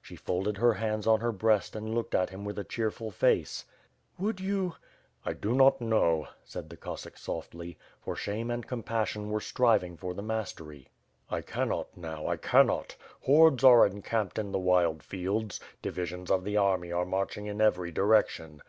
[0.00, 3.64] She folded her hands on her breast and looked at him with a cheerful face.
[4.20, 4.76] VVould you?...."
[5.24, 10.14] "1 do not know/' said the Cossack softly, for shame and compassion were striving for
[10.14, 10.88] the mastery.
[11.28, 12.94] "I cannot now, I cannot.
[13.22, 17.90] Hordes are encamped in the wild fields; divisions of the army are marching in every
[17.90, 18.60] direction.